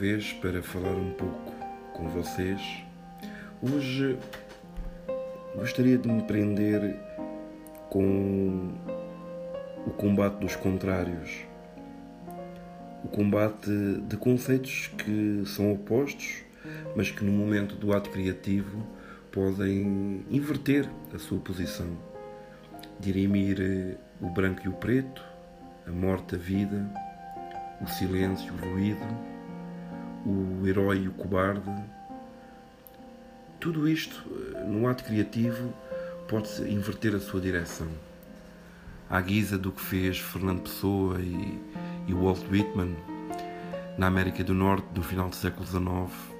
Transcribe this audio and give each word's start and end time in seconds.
vez 0.00 0.32
para 0.32 0.62
falar 0.62 0.94
um 0.94 1.10
pouco 1.10 1.52
com 1.92 2.08
vocês. 2.08 2.82
Hoje 3.60 4.18
gostaria 5.54 5.98
de 5.98 6.08
me 6.08 6.22
prender 6.22 6.96
com 7.90 8.72
o 9.86 9.90
combate 9.90 10.38
dos 10.40 10.56
contrários, 10.56 11.44
o 13.04 13.08
combate 13.08 13.70
de 14.08 14.16
conceitos 14.16 14.90
que 14.96 15.42
são 15.44 15.70
opostos, 15.70 16.44
mas 16.96 17.10
que 17.10 17.22
no 17.22 17.32
momento 17.32 17.74
do 17.74 17.92
ato 17.92 18.08
criativo 18.08 18.82
podem 19.30 20.24
inverter 20.30 20.88
a 21.14 21.18
sua 21.18 21.40
posição, 21.40 21.94
dirimir 22.98 23.98
o 24.18 24.30
branco 24.30 24.62
e 24.64 24.68
o 24.70 24.72
preto, 24.72 25.22
a 25.86 25.90
morte, 25.90 26.36
a 26.36 26.38
vida 26.38 26.90
o 27.80 27.86
silêncio, 27.86 28.52
o 28.52 28.56
ruído, 28.56 29.29
o 30.24 30.66
herói 30.66 31.04
e 31.04 31.08
o 31.08 31.12
cobarde. 31.12 31.70
Tudo 33.58 33.88
isto, 33.88 34.28
no 34.66 34.88
ato 34.88 35.04
criativo, 35.04 35.72
pode 36.28 36.48
inverter 36.70 37.14
a 37.14 37.20
sua 37.20 37.40
direção. 37.40 37.88
À 39.08 39.20
guisa 39.20 39.58
do 39.58 39.72
que 39.72 39.80
fez 39.80 40.18
Fernando 40.18 40.62
Pessoa 40.62 41.20
e, 41.20 41.60
e 42.06 42.14
Walt 42.14 42.44
Whitman 42.50 42.96
na 43.98 44.06
América 44.06 44.42
do 44.44 44.54
Norte 44.54 44.86
no 44.94 45.02
final 45.02 45.28
do 45.28 45.36
século 45.36 45.66
XIX, 45.66 46.30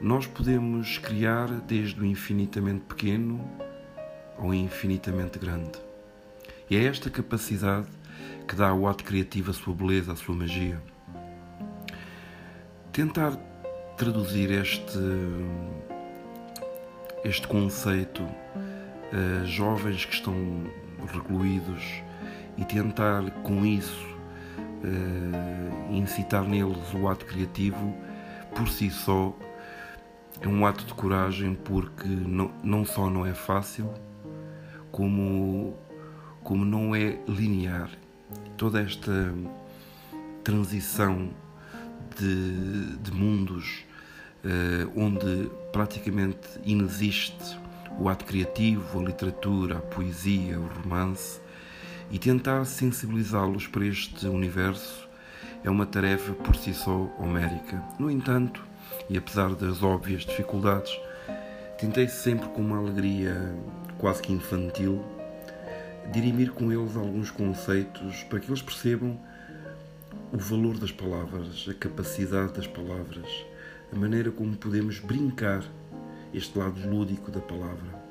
nós 0.00 0.26
podemos 0.26 0.98
criar 0.98 1.48
desde 1.48 2.00
o 2.00 2.04
infinitamente 2.04 2.80
pequeno 2.80 3.40
ao 4.36 4.52
infinitamente 4.52 5.38
grande. 5.38 5.78
E 6.68 6.76
é 6.76 6.84
esta 6.84 7.08
capacidade 7.08 7.86
que 8.46 8.54
dá 8.54 8.68
ao 8.68 8.86
ato 8.86 9.04
criativo 9.04 9.50
a 9.50 9.54
sua 9.54 9.74
beleza, 9.74 10.12
a 10.12 10.16
sua 10.16 10.34
magia. 10.34 10.82
Tentar 12.96 13.36
traduzir 13.98 14.50
este, 14.50 14.98
este 17.22 17.46
conceito 17.46 18.26
a 19.12 19.44
jovens 19.44 20.06
que 20.06 20.14
estão 20.14 20.34
recluídos 21.06 22.02
e 22.56 22.64
tentar 22.64 23.30
com 23.42 23.66
isso 23.66 24.16
incitar 25.90 26.48
neles 26.48 26.94
o 26.94 27.06
ato 27.06 27.26
criativo 27.26 27.94
por 28.54 28.66
si 28.66 28.90
só 28.90 29.36
é 30.40 30.48
um 30.48 30.64
ato 30.64 30.86
de 30.86 30.94
coragem 30.94 31.54
porque 31.54 32.08
não, 32.08 32.50
não 32.64 32.86
só 32.86 33.10
não 33.10 33.26
é 33.26 33.34
fácil 33.34 33.92
como 34.90 35.76
como 36.42 36.64
não 36.64 36.96
é 36.96 37.18
linear. 37.28 37.90
Toda 38.56 38.80
esta 38.80 39.34
transição 40.42 41.28
de, 42.18 42.96
de 42.96 43.12
mundos 43.12 43.84
uh, 44.44 45.00
onde 45.00 45.50
praticamente 45.72 46.48
inexiste 46.64 47.58
o 47.98 48.08
ato 48.08 48.24
criativo, 48.24 49.00
a 49.00 49.04
literatura, 49.04 49.78
a 49.78 49.80
poesia, 49.80 50.58
o 50.60 50.66
romance 50.66 51.40
e 52.10 52.18
tentar 52.18 52.64
sensibilizá-los 52.64 53.66
para 53.66 53.86
este 53.86 54.26
universo 54.26 55.08
é 55.64 55.70
uma 55.70 55.86
tarefa 55.86 56.32
por 56.34 56.54
si 56.54 56.72
só 56.72 57.10
homérica. 57.18 57.82
No 57.98 58.10
entanto, 58.10 58.62
e 59.08 59.16
apesar 59.16 59.54
das 59.54 59.82
óbvias 59.82 60.24
dificuldades, 60.24 60.92
tentei 61.78 62.08
sempre 62.08 62.48
com 62.48 62.60
uma 62.60 62.78
alegria 62.78 63.54
quase 63.98 64.22
que 64.22 64.32
infantil 64.32 65.04
dirimir 66.12 66.52
com 66.52 66.70
eles 66.70 66.96
alguns 66.96 67.30
conceitos 67.30 68.22
para 68.24 68.38
que 68.38 68.48
eles 68.48 68.62
percebam 68.62 69.18
o 70.32 70.38
valor 70.38 70.78
das 70.78 70.92
palavras, 70.92 71.66
a 71.68 71.74
capacidade 71.74 72.52
das 72.54 72.66
palavras, 72.66 73.28
a 73.92 73.96
maneira 73.96 74.30
como 74.30 74.56
podemos 74.56 74.98
brincar 74.98 75.64
este 76.34 76.58
lado 76.58 76.78
lúdico 76.88 77.30
da 77.30 77.40
palavra. 77.40 78.06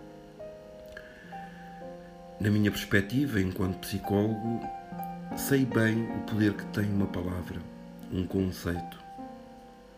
Na 2.39 2.49
minha 2.49 2.71
perspectiva, 2.71 3.39
enquanto 3.39 3.79
psicólogo, 3.79 4.61
sei 5.37 5.65
bem 5.65 6.03
o 6.03 6.19
poder 6.21 6.53
que 6.53 6.65
tem 6.67 6.85
uma 6.91 7.07
palavra, 7.07 7.59
um 8.11 8.25
conceito, 8.25 8.97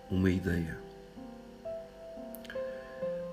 uma 0.10 0.30
ideia. 0.30 0.78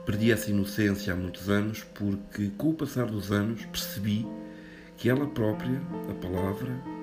Perdi 0.07 0.31
essa 0.31 0.51
inocência 0.51 1.13
há 1.13 1.17
muitos 1.17 1.49
anos 1.49 1.83
porque, 1.95 2.51
com 2.59 2.71
o 2.71 2.75
passar 2.75 3.07
dos 3.07 3.33
anos, 3.33 3.65
percebi 3.67 4.27
que 4.97 5.09
ela 5.09 5.27
própria, 5.27 5.81
a 6.11 6.15
palavra, 6.15 6.94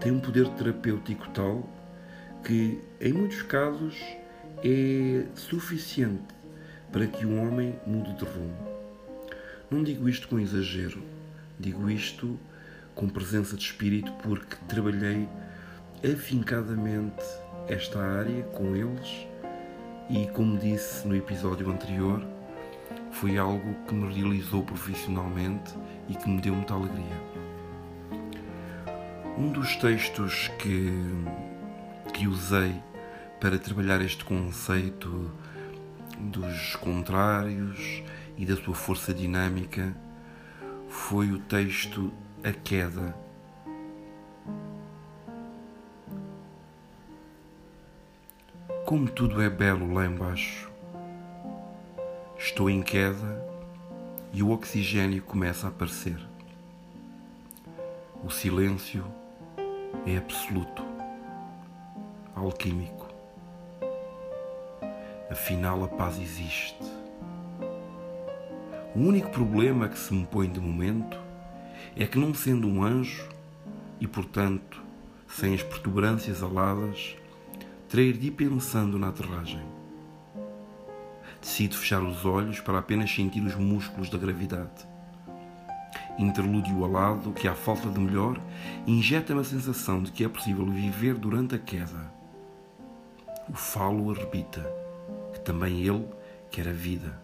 tem 0.00 0.12
um 0.12 0.20
poder 0.20 0.48
terapêutico 0.50 1.28
tal 1.30 1.68
que, 2.44 2.80
em 3.00 3.12
muitos 3.12 3.42
casos, 3.42 3.96
é 4.62 5.24
suficiente 5.34 6.34
para 6.92 7.06
que 7.06 7.26
um 7.26 7.46
homem 7.46 7.74
mude 7.86 8.12
de 8.14 8.24
rumo. 8.24 8.56
Não 9.70 9.82
digo 9.82 10.08
isto 10.08 10.28
com 10.28 10.38
exagero, 10.38 11.02
digo 11.58 11.90
isto 11.90 12.38
com 12.94 13.08
presença 13.08 13.56
de 13.56 13.64
espírito 13.64 14.12
porque 14.22 14.56
trabalhei 14.68 15.28
afincadamente 16.04 17.24
esta 17.68 18.00
área 18.00 18.42
com 18.44 18.76
eles 18.76 19.26
e, 20.08 20.26
como 20.28 20.56
disse 20.56 21.06
no 21.06 21.16
episódio 21.16 21.68
anterior, 21.70 22.24
foi 23.10 23.36
algo 23.38 23.74
que 23.86 23.94
me 23.94 24.12
realizou 24.12 24.62
profissionalmente 24.62 25.74
e 26.08 26.14
que 26.14 26.28
me 26.28 26.40
deu 26.40 26.54
muita 26.54 26.74
alegria. 26.74 27.45
Um 29.36 29.52
dos 29.52 29.76
textos 29.76 30.48
que, 30.58 30.90
que 32.12 32.26
usei 32.26 32.74
para 33.40 33.58
trabalhar 33.58 34.00
este 34.00 34.24
conceito 34.24 35.30
dos 36.18 36.74
contrários 36.76 38.02
e 38.36 38.46
da 38.46 38.56
sua 38.56 38.74
força 38.74 39.12
dinâmica 39.12 39.94
foi 40.88 41.30
o 41.32 41.38
texto 41.38 42.12
A 42.42 42.52
Queda. 42.52 43.14
Como 48.84 49.08
tudo 49.10 49.42
é 49.42 49.50
belo 49.50 49.92
lá 49.92 50.06
embaixo 50.06 50.66
Estou 52.38 52.68
em 52.68 52.82
queda 52.82 53.44
e 54.32 54.42
o 54.42 54.50
oxigênio 54.50 55.22
começa 55.22 55.66
a 55.66 55.70
aparecer. 55.70 56.16
O 58.22 58.30
silêncio 58.30 59.04
é 60.06 60.16
absoluto, 60.18 60.84
alquímico. 62.32 63.08
Afinal, 65.28 65.82
a 65.82 65.88
paz 65.88 66.16
existe. 66.20 66.84
O 68.94 69.00
único 69.00 69.28
problema 69.30 69.88
que 69.88 69.98
se 69.98 70.14
me 70.14 70.24
põe 70.24 70.48
de 70.48 70.60
momento 70.60 71.20
é 71.96 72.06
que, 72.06 72.18
não 72.18 72.32
sendo 72.32 72.68
um 72.68 72.84
anjo 72.84 73.28
e, 74.00 74.06
portanto, 74.06 74.80
sem 75.26 75.54
as 75.54 75.62
protuberâncias 75.64 76.40
aladas, 76.40 77.16
terei 77.88 78.12
de 78.12 78.28
ir 78.28 78.30
pensando 78.30 78.96
na 79.00 79.08
aterragem. 79.08 79.62
Decido 81.40 81.76
fechar 81.76 82.02
os 82.02 82.24
olhos 82.24 82.60
para 82.60 82.78
apenas 82.78 83.12
sentir 83.12 83.40
os 83.40 83.56
músculos 83.56 84.08
da 84.08 84.18
gravidade. 84.18 84.86
Interlúdio 86.18 86.82
alado 86.82 87.32
que, 87.32 87.46
à 87.46 87.54
falta 87.54 87.90
de 87.90 88.00
melhor, 88.00 88.40
injeta-me 88.86 89.40
a 89.40 89.44
sensação 89.44 90.02
de 90.02 90.10
que 90.10 90.24
é 90.24 90.28
possível 90.28 90.64
viver 90.64 91.14
durante 91.14 91.54
a 91.54 91.58
queda. 91.58 92.10
O 93.48 93.54
falo 93.54 94.10
arrebita, 94.10 94.66
que 95.34 95.40
também 95.40 95.82
ele 95.82 96.06
quer 96.50 96.68
a 96.68 96.72
vida. 96.72 97.20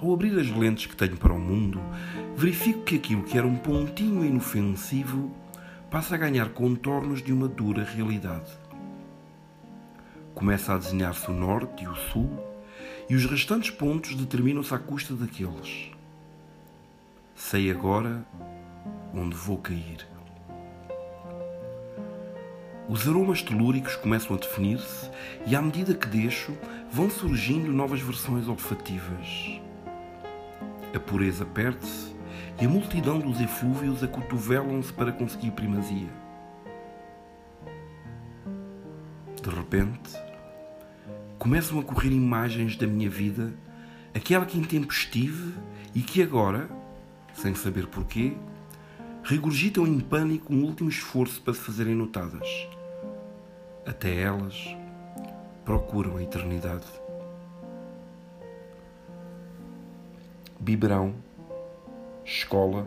Ao 0.00 0.12
abrir 0.12 0.38
as 0.38 0.50
lentes 0.50 0.86
que 0.86 0.96
tenho 0.96 1.16
para 1.18 1.32
o 1.32 1.38
mundo, 1.38 1.80
verifico 2.34 2.82
que 2.82 2.96
aquilo 2.96 3.22
que 3.22 3.36
era 3.36 3.46
um 3.46 3.56
pontinho 3.56 4.24
inofensivo 4.24 5.30
passa 5.90 6.14
a 6.14 6.18
ganhar 6.18 6.48
contornos 6.48 7.22
de 7.22 7.32
uma 7.32 7.46
dura 7.46 7.84
realidade. 7.84 8.50
Começa 10.34 10.74
a 10.74 10.78
desenhar-se 10.78 11.30
o 11.30 11.34
norte 11.34 11.84
e 11.84 11.88
o 11.88 11.94
sul, 11.94 12.30
e 13.08 13.14
os 13.14 13.26
restantes 13.26 13.70
pontos 13.70 14.14
determinam-se 14.14 14.74
à 14.74 14.78
custa 14.78 15.14
daqueles. 15.14 15.93
Sei 17.34 17.68
agora 17.68 18.24
onde 19.12 19.34
vou 19.34 19.58
cair. 19.58 20.06
Os 22.88 23.08
aromas 23.08 23.42
telúricos 23.42 23.96
começam 23.96 24.36
a 24.36 24.38
definir-se 24.38 25.10
e, 25.44 25.56
à 25.56 25.60
medida 25.60 25.94
que 25.94 26.06
deixo, 26.06 26.56
vão 26.92 27.10
surgindo 27.10 27.72
novas 27.72 28.00
versões 28.00 28.46
olfativas. 28.46 29.60
A 30.94 31.00
pureza 31.00 31.44
perde-se 31.44 32.14
e 32.60 32.66
a 32.66 32.68
multidão 32.68 33.18
dos 33.18 33.40
eflúvios 33.40 34.04
acotovelam-se 34.04 34.92
para 34.92 35.10
conseguir 35.10 35.50
primazia. 35.50 36.10
De 39.42 39.50
repente, 39.50 40.12
começam 41.36 41.80
a 41.80 41.82
correr 41.82 42.12
imagens 42.12 42.76
da 42.76 42.86
minha 42.86 43.10
vida, 43.10 43.52
aquela 44.14 44.46
que 44.46 44.56
em 44.56 44.62
tempo 44.62 44.92
estive 44.92 45.52
e 45.94 46.00
que 46.00 46.22
agora, 46.22 46.68
sem 47.34 47.54
saber 47.54 47.86
porquê, 47.88 48.36
regurgitam 49.22 49.86
em 49.86 50.00
pânico 50.00 50.52
um 50.52 50.64
último 50.64 50.88
esforço 50.88 51.40
para 51.42 51.54
se 51.54 51.60
fazerem 51.60 51.94
notadas. 51.94 52.48
até 53.86 54.18
elas, 54.18 54.74
procuram 55.64 56.16
a 56.16 56.22
eternidade. 56.22 56.86
Biberão, 60.58 61.14
escola, 62.24 62.86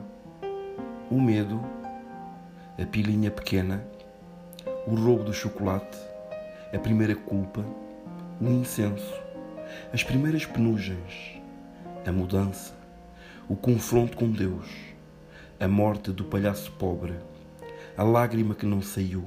o 1.09 1.21
medo, 1.21 1.59
a 2.81 2.85
pilinha 2.85 3.29
pequena, 3.29 3.87
o 4.87 4.95
roubo 4.95 5.23
do 5.23 5.33
chocolate, 5.33 5.97
a 6.73 6.79
primeira 6.79 7.15
culpa, 7.15 7.63
o 8.41 8.45
incenso, 8.45 9.13
as 9.93 10.03
primeiras 10.03 10.45
penugens, 10.45 11.41
a 12.05 12.11
mudança, 12.11 12.76
o 13.49 13.55
confronto 13.55 14.17
com 14.17 14.29
Deus, 14.29 14.67
a 15.57 15.69
morte 15.69 16.11
do 16.11 16.25
palhaço 16.25 16.69
pobre, 16.73 17.13
a 17.95 18.03
lágrima 18.03 18.53
que 18.53 18.65
não 18.65 18.81
saiu, 18.81 19.23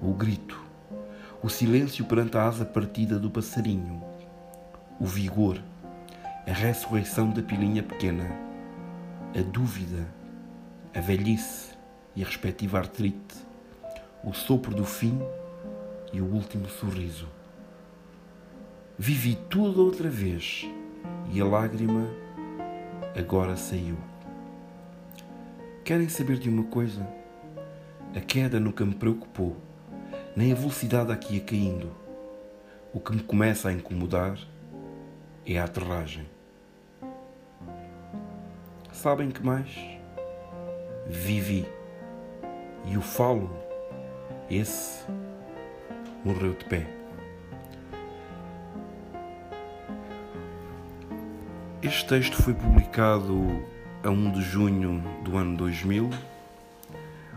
o 0.00 0.12
grito, 0.12 0.60
o 1.42 1.48
silêncio 1.48 2.04
perante 2.04 2.36
a 2.36 2.44
asa 2.44 2.64
partida 2.64 3.18
do 3.18 3.28
passarinho, 3.28 4.00
o 5.00 5.04
vigor, 5.04 5.60
a 6.46 6.52
ressurreição 6.52 7.30
da 7.30 7.42
pilinha 7.42 7.82
pequena, 7.82 8.30
a 9.36 9.42
dúvida, 9.42 10.06
a 10.94 11.00
velhice 11.00 11.72
e 12.14 12.22
a 12.22 12.26
respectiva 12.26 12.78
artrite, 12.78 13.34
o 14.22 14.32
sopro 14.32 14.72
do 14.72 14.84
fim 14.84 15.18
e 16.12 16.20
o 16.20 16.24
último 16.24 16.68
sorriso. 16.68 17.26
Vivi 18.96 19.36
tudo 19.50 19.84
outra 19.84 20.08
vez 20.08 20.68
e 21.32 21.40
a 21.40 21.44
lágrima 21.44 22.27
agora 23.16 23.56
saiu. 23.56 23.96
Querem 25.84 26.08
saber 26.08 26.38
de 26.38 26.48
uma 26.48 26.64
coisa? 26.64 27.06
A 28.14 28.20
queda 28.20 28.58
nunca 28.58 28.84
me 28.84 28.94
preocupou, 28.94 29.56
nem 30.36 30.52
a 30.52 30.54
velocidade 30.54 31.12
aqui 31.12 31.34
ia 31.34 31.40
caindo. 31.40 31.90
O 32.92 33.00
que 33.00 33.12
me 33.12 33.22
começa 33.22 33.68
a 33.68 33.72
incomodar 33.72 34.38
é 35.46 35.58
a 35.58 35.64
aterragem. 35.64 36.26
Sabem 38.92 39.30
que 39.30 39.42
mais? 39.42 39.78
Vivi. 41.06 41.66
E 42.86 42.96
o 42.96 43.02
falo, 43.02 43.50
esse 44.50 45.06
morreu 46.24 46.54
de 46.54 46.64
pé. 46.64 46.97
Este 51.80 52.08
texto 52.08 52.42
foi 52.42 52.54
publicado 52.54 53.64
a 54.02 54.10
1 54.10 54.32
de 54.32 54.42
junho 54.42 55.00
do 55.22 55.36
ano 55.36 55.56
2000 55.56 56.10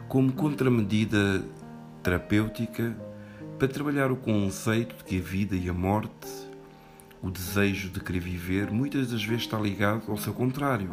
como 0.07 0.31
contramedida 0.31 1.45
terapêutica 2.01 2.97
para 3.59 3.67
trabalhar 3.67 4.11
o 4.11 4.15
conceito 4.15 4.95
de 4.95 5.03
que 5.03 5.19
a 5.19 5.21
vida 5.21 5.55
e 5.55 5.69
a 5.69 5.73
morte, 5.73 6.27
o 7.21 7.29
desejo 7.29 7.91
de 7.91 7.99
querer 7.99 8.19
viver, 8.19 8.71
muitas 8.71 9.11
das 9.11 9.23
vezes 9.23 9.43
está 9.43 9.59
ligado 9.59 10.11
ao 10.11 10.17
seu 10.17 10.33
contrário. 10.33 10.91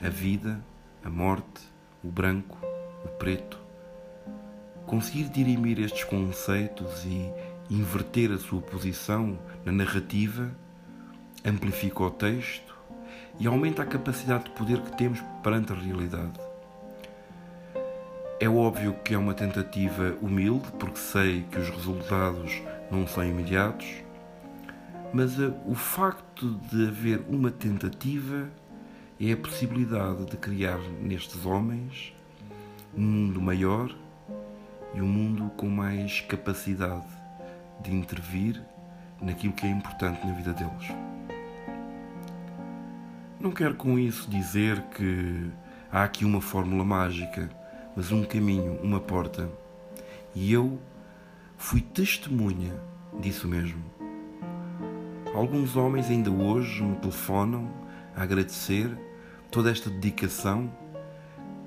A 0.00 0.08
vida, 0.08 0.58
a 1.04 1.10
morte, 1.10 1.60
o 2.02 2.08
branco, 2.08 2.56
o 3.04 3.08
preto. 3.18 3.58
Conseguir 4.86 5.28
dirimir 5.28 5.78
estes 5.78 6.04
conceitos 6.04 7.04
e 7.04 7.30
inverter 7.68 8.32
a 8.32 8.38
sua 8.38 8.62
posição 8.62 9.38
na 9.62 9.72
narrativa 9.72 10.50
amplifica 11.44 12.02
o 12.04 12.10
texto 12.10 12.76
e 13.38 13.46
aumenta 13.46 13.82
a 13.82 13.86
capacidade 13.86 14.44
de 14.44 14.50
poder 14.50 14.80
que 14.80 14.96
temos 14.96 15.20
perante 15.42 15.72
a 15.72 15.76
realidade. 15.76 16.38
É 18.40 18.48
óbvio 18.48 18.94
que 19.04 19.14
é 19.14 19.18
uma 19.18 19.34
tentativa 19.34 20.16
humilde, 20.20 20.70
porque 20.78 20.98
sei 20.98 21.42
que 21.50 21.58
os 21.58 21.70
resultados 21.70 22.60
não 22.90 23.06
são 23.06 23.24
imediatos, 23.24 23.86
mas 25.12 25.38
eh, 25.38 25.52
o 25.66 25.74
facto 25.74 26.58
de 26.70 26.88
haver 26.88 27.22
uma 27.28 27.50
tentativa 27.50 28.48
é 29.20 29.32
a 29.32 29.36
possibilidade 29.36 30.24
de 30.24 30.36
criar 30.36 30.80
nestes 31.00 31.46
homens 31.46 32.12
um 32.96 33.02
mundo 33.02 33.40
maior 33.40 33.94
e 34.94 35.00
um 35.00 35.06
mundo 35.06 35.50
com 35.56 35.68
mais 35.68 36.20
capacidade 36.22 37.06
de 37.80 37.94
intervir 37.94 38.60
naquilo 39.20 39.52
que 39.52 39.66
é 39.66 39.70
importante 39.70 40.26
na 40.26 40.32
vida 40.32 40.52
deles. 40.52 41.11
Não 43.42 43.50
quero 43.50 43.74
com 43.74 43.98
isso 43.98 44.30
dizer 44.30 44.80
que 44.82 45.50
há 45.90 46.04
aqui 46.04 46.24
uma 46.24 46.40
fórmula 46.40 46.84
mágica, 46.84 47.50
mas 47.96 48.12
um 48.12 48.22
caminho, 48.22 48.78
uma 48.80 49.00
porta. 49.00 49.50
E 50.32 50.52
eu 50.52 50.78
fui 51.56 51.80
testemunha 51.80 52.72
disso 53.18 53.48
mesmo. 53.48 53.82
Alguns 55.34 55.74
homens 55.74 56.08
ainda 56.08 56.30
hoje 56.30 56.84
me 56.84 56.94
telefonam 56.94 57.68
a 58.14 58.22
agradecer 58.22 58.96
toda 59.50 59.72
esta 59.72 59.90
dedicação 59.90 60.72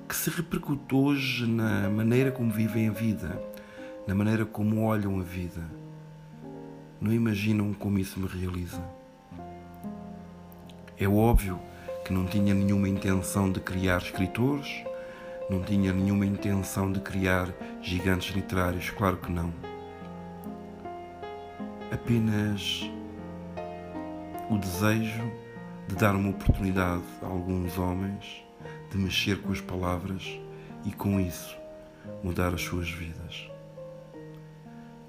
que 0.07 0.15
se 0.15 0.29
repercute 0.29 0.95
hoje 0.95 1.45
na 1.45 1.89
maneira 1.89 2.31
como 2.31 2.53
vivem 2.53 2.87
a 2.87 2.93
vida, 2.93 3.37
na 4.07 4.15
maneira 4.15 4.45
como 4.45 4.85
olham 4.85 5.19
a 5.19 5.23
vida. 5.23 5.69
Não 7.01 7.11
imaginam 7.11 7.73
como 7.73 7.99
isso 7.99 8.17
me 8.17 8.27
realiza. 8.27 8.81
É 10.97 11.07
óbvio 11.07 11.59
que 12.05 12.13
não 12.13 12.25
tinha 12.25 12.53
nenhuma 12.53 12.87
intenção 12.87 13.51
de 13.51 13.59
criar 13.59 13.97
escritores, 13.97 14.83
não 15.49 15.61
tinha 15.61 15.91
nenhuma 15.91 16.25
intenção 16.25 16.89
de 16.89 17.01
criar 17.01 17.49
gigantes 17.81 18.33
literários, 18.33 18.89
claro 18.91 19.17
que 19.17 19.29
não. 19.29 19.53
Apenas 21.91 22.89
o 24.49 24.57
desejo 24.57 25.31
de 25.87 25.95
dar 25.95 26.15
uma 26.15 26.29
oportunidade 26.29 27.03
a 27.21 27.25
alguns 27.25 27.77
homens 27.77 28.45
de 28.89 28.97
mexer 28.97 29.41
com 29.41 29.51
as 29.51 29.59
palavras 29.59 30.39
e 30.85 30.93
com 30.93 31.19
isso 31.19 31.57
mudar 32.23 32.53
as 32.53 32.61
suas 32.61 32.89
vidas. 32.89 33.49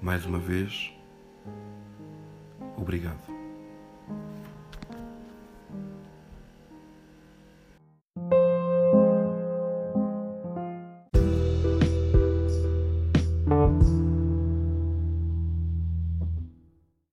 Mais 0.01 0.25
uma 0.25 0.39
vez, 0.39 0.91
obrigado. 2.75 3.36